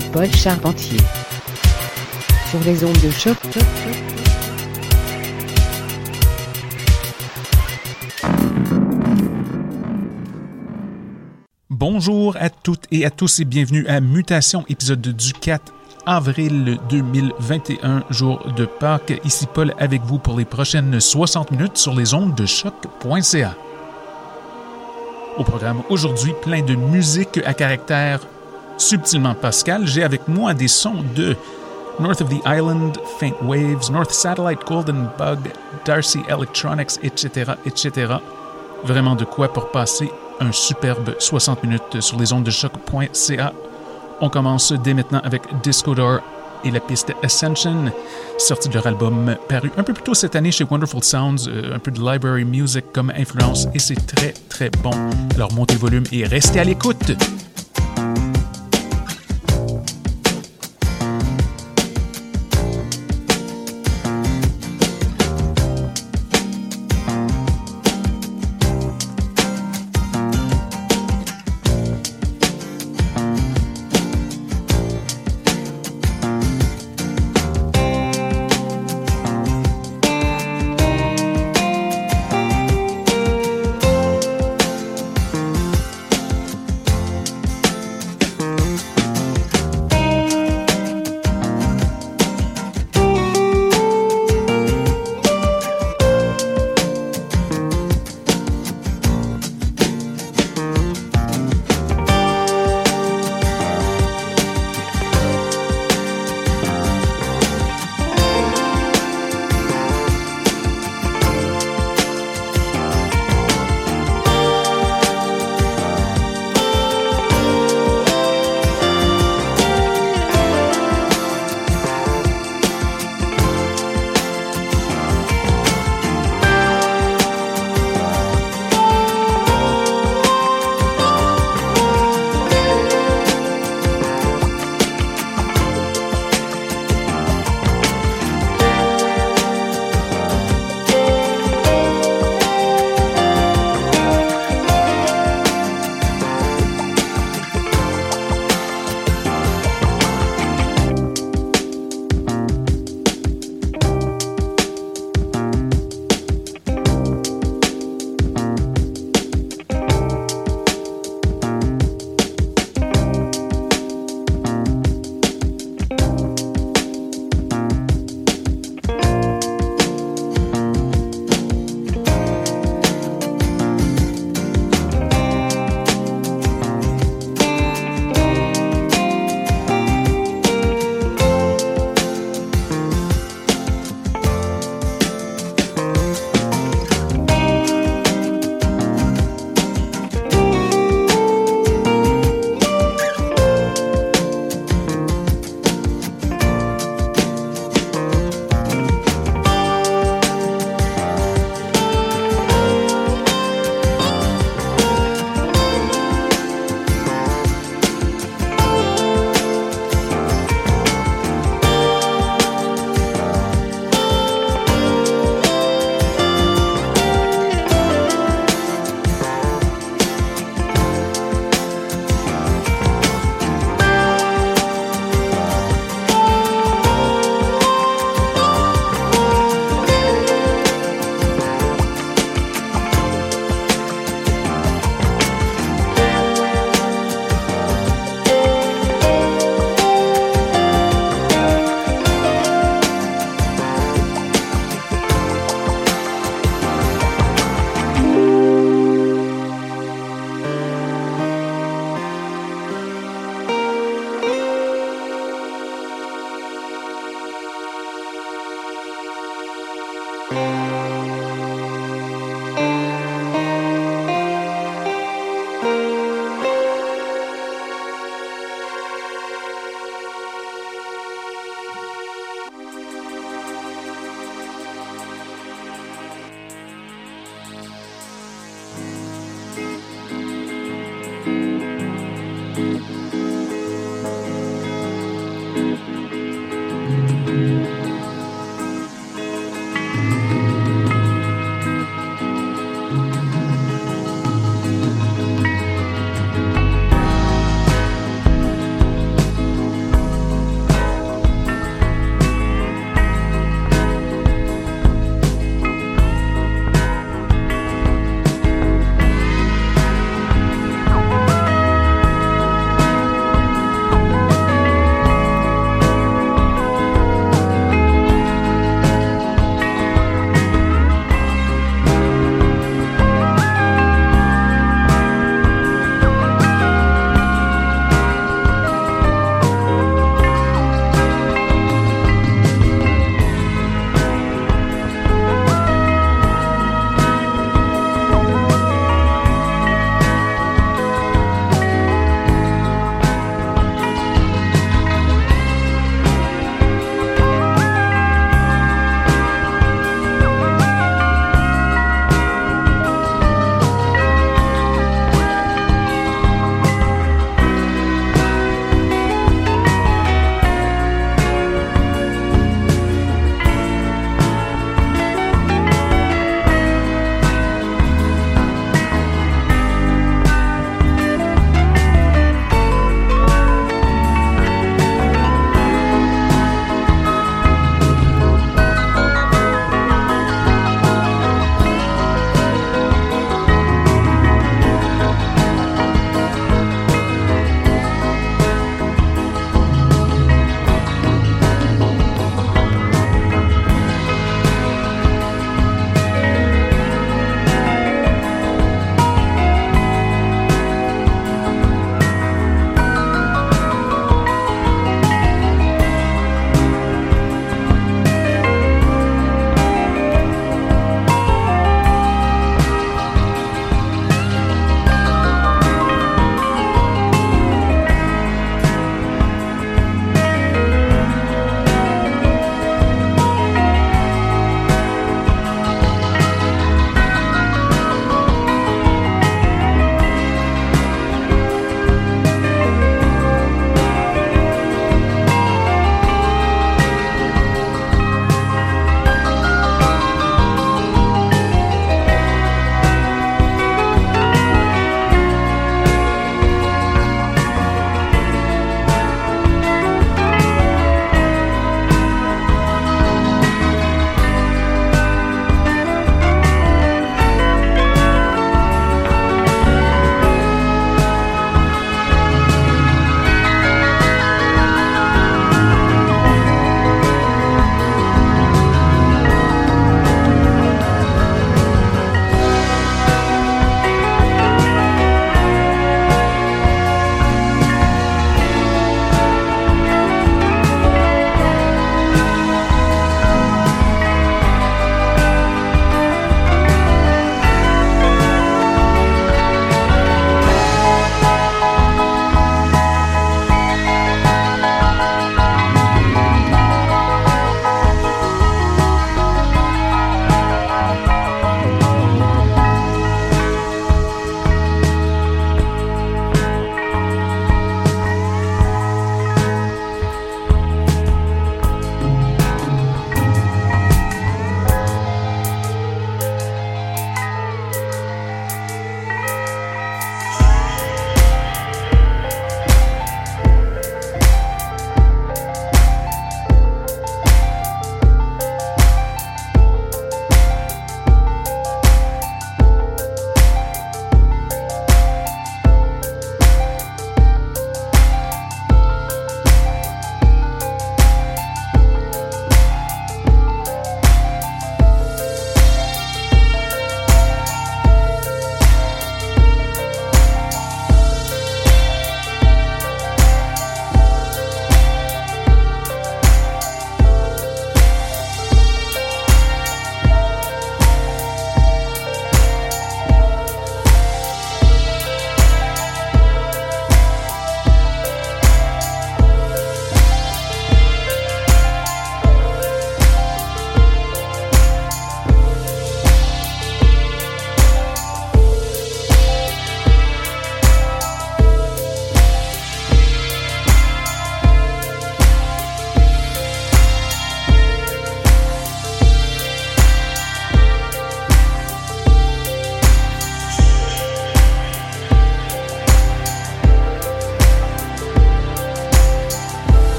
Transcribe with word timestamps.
Paul 0.00 0.26
Charpentier 0.34 1.00
sur 2.48 2.60
les 2.60 2.82
ondes 2.82 2.98
de 3.02 3.10
choc. 3.10 3.36
Bonjour 11.68 12.36
à 12.40 12.48
toutes 12.48 12.84
et 12.90 13.04
à 13.04 13.10
tous 13.10 13.40
et 13.40 13.44
bienvenue 13.44 13.86
à 13.86 14.00
Mutation, 14.00 14.64
épisode 14.70 15.02
du 15.02 15.34
4 15.34 15.74
avril 16.06 16.78
2021, 16.88 18.04
jour 18.08 18.50
de 18.56 18.64
Pâques. 18.64 19.20
Ici 19.24 19.46
Paul 19.52 19.74
avec 19.78 20.00
vous 20.02 20.18
pour 20.18 20.38
les 20.38 20.46
prochaines 20.46 21.00
60 21.00 21.50
minutes 21.50 21.76
sur 21.76 21.94
les 21.94 22.14
ondes 22.14 22.34
de 22.34 22.46
choc.ca. 22.46 23.54
Au 25.36 25.44
programme 25.44 25.82
aujourd'hui, 25.90 26.32
plein 26.40 26.62
de 26.62 26.74
musique 26.74 27.40
à 27.44 27.52
caractère 27.52 28.20
subtilement 28.76 29.34
pascal. 29.34 29.86
J'ai 29.86 30.02
avec 30.02 30.28
moi 30.28 30.54
des 30.54 30.68
sons 30.68 31.04
de 31.14 31.36
North 32.00 32.20
of 32.20 32.28
the 32.28 32.40
Island, 32.46 32.98
Faint 33.18 33.34
Waves, 33.42 33.90
North 33.90 34.10
Satellite, 34.10 34.60
Golden 34.66 35.08
Bug, 35.18 35.38
Darcy 35.84 36.20
Electronics, 36.28 36.98
etc., 37.02 37.52
etc. 37.66 38.14
Vraiment 38.84 39.14
de 39.14 39.24
quoi 39.24 39.52
pour 39.52 39.70
passer 39.70 40.10
un 40.40 40.52
superbe 40.52 41.14
60 41.18 41.62
minutes 41.62 42.00
sur 42.00 42.18
les 42.18 42.32
ondes 42.32 42.44
de 42.44 42.50
choc.ca. 42.50 43.52
On 44.20 44.28
commence 44.28 44.72
dès 44.72 44.94
maintenant 44.94 45.20
avec 45.24 45.42
Disco 45.62 45.94
Door 45.94 46.20
et 46.64 46.70
la 46.70 46.80
piste 46.80 47.12
Ascension, 47.22 47.92
sortie 48.38 48.68
de 48.68 48.74
leur 48.74 48.86
album 48.86 49.36
paru 49.48 49.70
un 49.76 49.82
peu 49.82 49.92
plus 49.92 50.04
tôt 50.04 50.14
cette 50.14 50.36
année 50.36 50.52
chez 50.52 50.64
Wonderful 50.64 51.02
Sounds, 51.02 51.48
euh, 51.48 51.74
un 51.74 51.78
peu 51.78 51.90
de 51.90 51.98
library 51.98 52.44
music 52.44 52.84
comme 52.92 53.12
influence, 53.16 53.66
et 53.74 53.78
c'est 53.78 54.06
très 54.06 54.32
très 54.48 54.70
bon. 54.82 54.92
Alors 55.34 55.52
montez 55.52 55.74
volume 55.74 56.04
et 56.12 56.24
restez 56.24 56.60
à 56.60 56.64
l'écoute. 56.64 57.12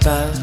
pas 0.00 0.39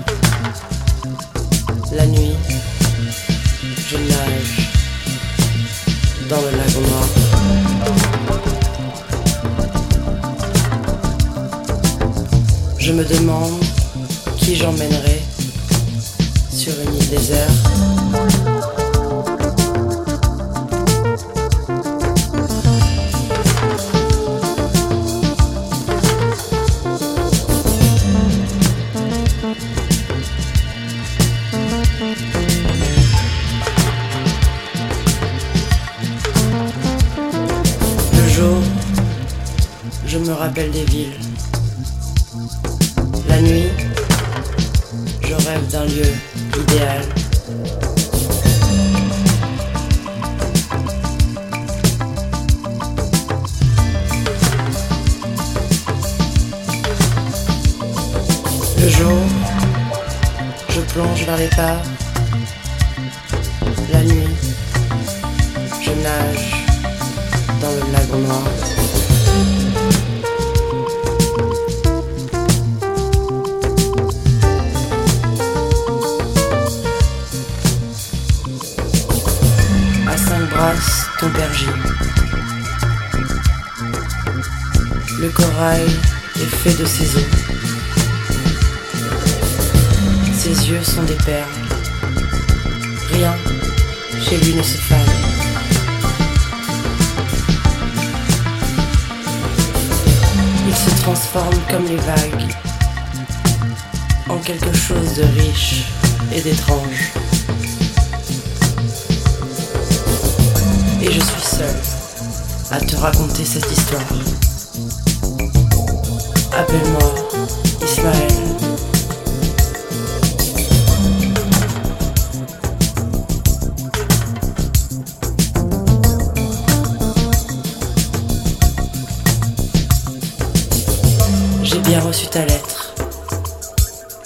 J'ai 131.63 131.79
bien 131.79 131.99
reçu 131.99 132.27
ta 132.27 132.45
lettre. 132.45 132.93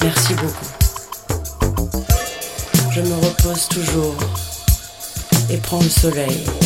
Merci 0.01 0.34
beaucoup. 0.36 0.68
Je 2.91 3.01
me 3.01 3.16
repose 3.16 3.68
toujours 3.68 4.16
et 5.49 5.57
prends 5.57 5.82
le 5.82 5.89
soleil. 5.89 6.61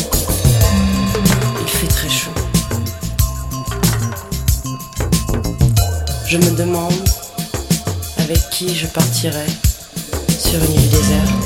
Je 6.38 6.50
me 6.50 6.54
demande 6.54 6.92
avec 8.18 8.50
qui 8.50 8.74
je 8.74 8.86
partirai 8.88 9.46
sur 10.38 10.62
une 10.62 10.74
île 10.74 10.90
déserte. 10.90 11.45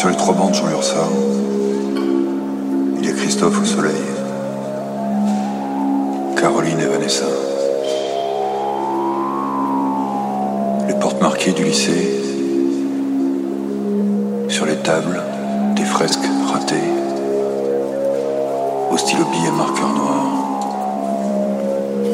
Sur 0.00 0.08
les 0.08 0.16
trois 0.16 0.32
bandes, 0.32 0.52
de 0.52 0.56
Jean 0.56 0.70
Ursard, 0.70 1.10
il 2.96 3.04
y 3.04 3.10
a 3.10 3.12
Christophe 3.12 3.60
au 3.60 3.66
soleil, 3.66 4.00
Caroline 6.40 6.80
et 6.80 6.86
Vanessa. 6.86 7.26
Les 10.88 10.94
portes 10.94 11.20
marquées 11.20 11.52
du 11.52 11.64
lycée, 11.64 12.18
sur 14.48 14.64
les 14.64 14.76
tables, 14.76 15.20
des 15.76 15.84
fresques 15.84 16.30
ratées, 16.50 16.76
au 18.90 18.96
stylo 18.96 19.26
et 19.46 19.50
marqueur 19.50 19.90
noir, 19.90 20.24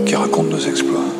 qui 0.05 0.17
racontent 0.17 0.51
nos 0.51 0.59
exploits. 0.59 1.16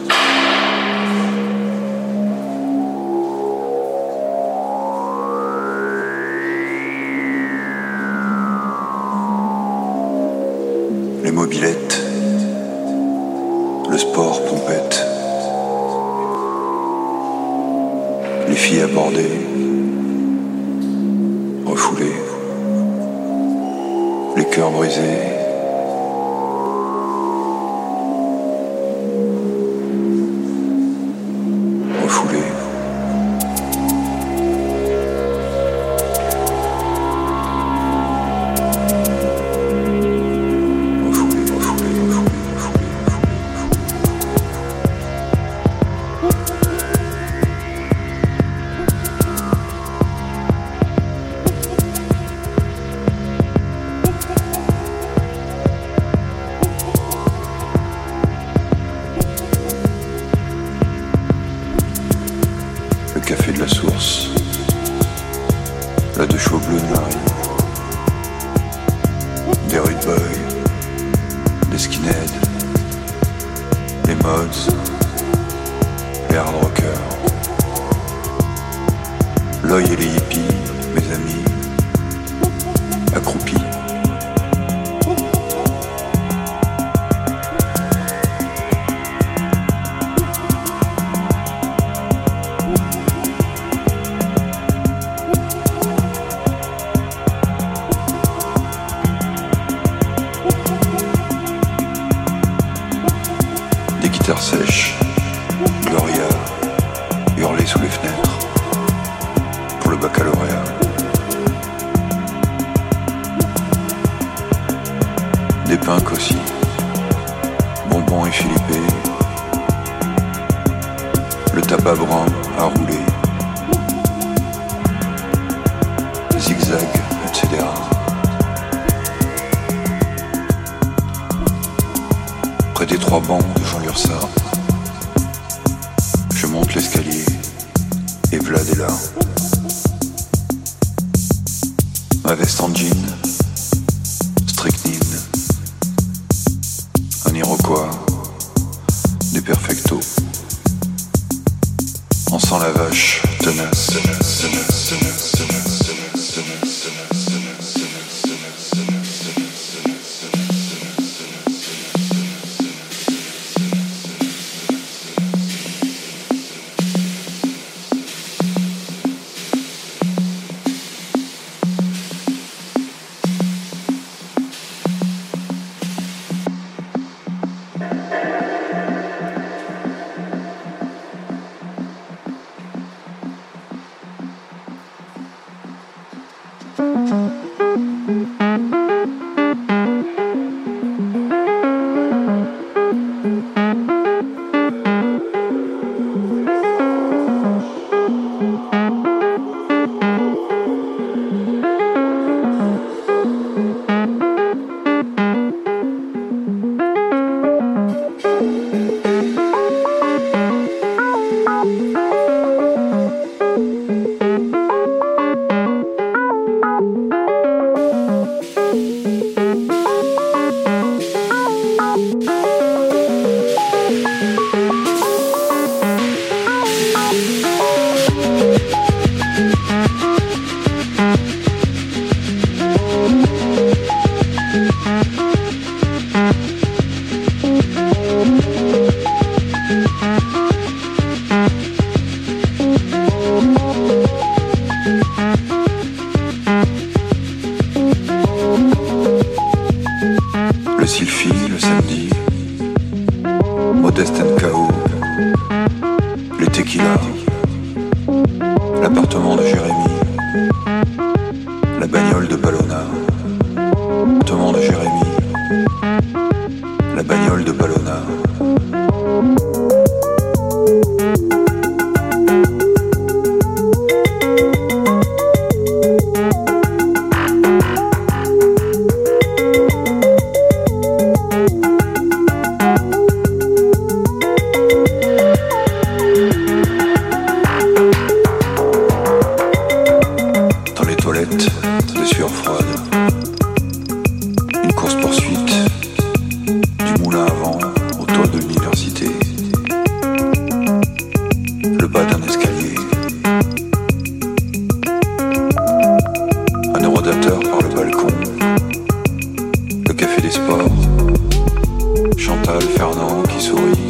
Chantal, 312.17 312.63
Fernand 312.63 313.23
qui 313.23 313.41
sourit. 313.41 313.89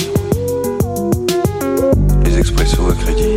Les 2.24 2.38
expressos 2.38 2.90
à 2.90 2.94
crédit. 2.94 3.35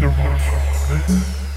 Survival. 0.00 1.47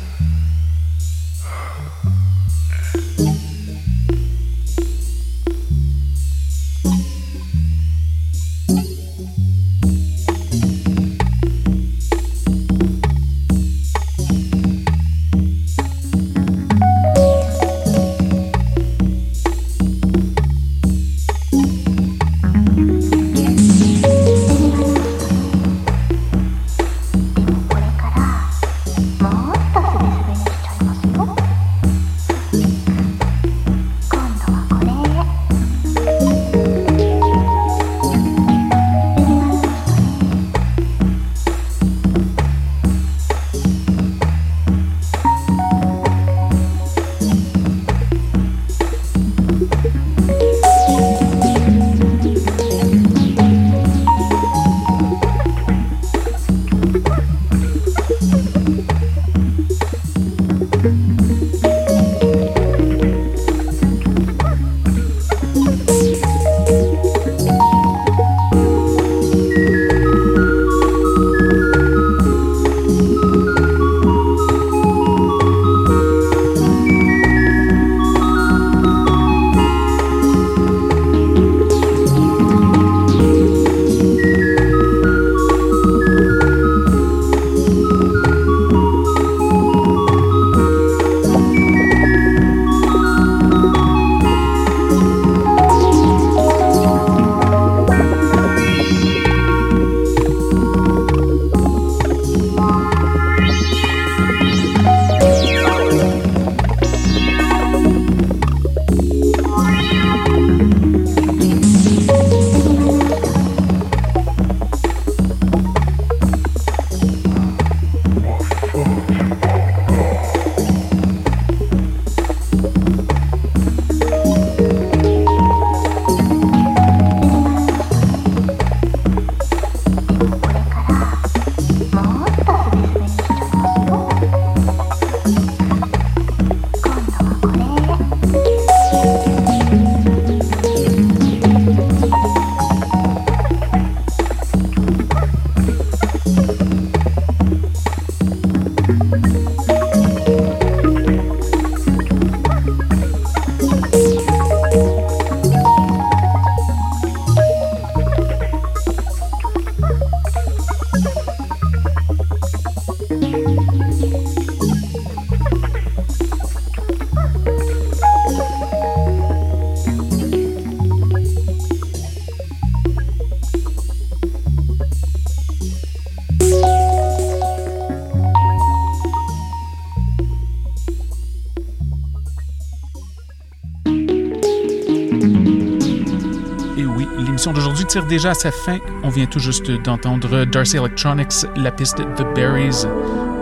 Tire 187.92 188.06
déjà 188.06 188.30
à 188.30 188.34
sa 188.34 188.52
fin. 188.52 188.78
On 189.04 189.10
vient 189.10 189.26
tout 189.26 189.40
juste 189.40 189.70
d'entendre 189.70 190.46
Darcy 190.46 190.78
Electronics, 190.78 191.46
la 191.58 191.72
piste 191.72 191.98
The 191.98 192.24
Berries, 192.34 192.86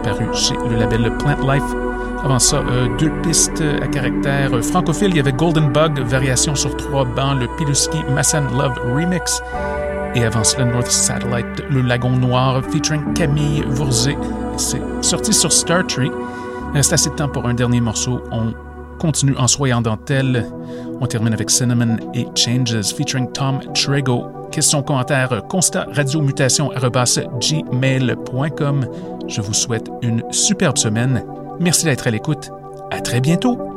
parue 0.03 0.25
chez 0.33 0.55
le 0.67 0.75
label 0.75 1.15
Plant 1.19 1.37
Life. 1.47 1.75
Avant 2.23 2.39
ça, 2.39 2.57
euh, 2.57 2.87
deux 2.97 3.11
pistes 3.21 3.61
à 3.79 3.85
caractère 3.85 4.49
francophile. 4.63 5.09
Il 5.11 5.17
y 5.17 5.19
avait 5.19 5.33
Golden 5.33 5.71
Bug, 5.71 5.99
variation 5.99 6.55
sur 6.55 6.75
trois 6.77 7.05
bancs, 7.05 7.39
le 7.39 7.47
Piluski 7.57 7.99
Massan 8.11 8.45
Love 8.57 8.73
Remix. 8.95 9.39
Et 10.15 10.25
avant 10.25 10.43
cela, 10.43 10.65
North 10.65 10.89
Satellite, 10.89 11.63
le 11.69 11.81
Lagon 11.81 12.17
Noir, 12.17 12.63
featuring 12.71 13.13
Camille 13.13 13.63
Vourzé. 13.67 14.17
C'est 14.57 14.81
sorti 15.01 15.31
sur 15.31 15.53
Star 15.53 15.85
Tree. 15.85 16.09
Il 16.73 16.77
reste 16.77 16.91
assez 16.91 17.11
de 17.11 17.15
temps 17.15 17.29
pour 17.29 17.47
un 17.47 17.53
dernier 17.53 17.81
morceau. 17.81 18.23
On 18.31 18.51
continue 18.97 19.37
en 19.37 19.45
soyant 19.45 19.81
dentelle. 19.81 20.47
On 20.99 21.05
termine 21.05 21.33
avec 21.33 21.51
Cinnamon 21.51 21.97
et 22.15 22.25
Changes 22.33 22.95
featuring 22.95 23.31
Tom 23.31 23.59
Trego. 23.75 24.38
Question, 24.51 24.81
commentaire, 24.83 25.43
constat, 25.47 25.85
radiomutation, 25.91 26.71
gmail.com. 27.39 28.87
Je 29.27 29.41
vous 29.41 29.53
souhaite 29.53 29.89
une 30.01 30.23
superbe 30.31 30.77
semaine. 30.77 31.23
Merci 31.59 31.85
d'être 31.85 32.07
à 32.07 32.11
l'écoute. 32.11 32.51
À 32.91 33.01
très 33.01 33.21
bientôt. 33.21 33.68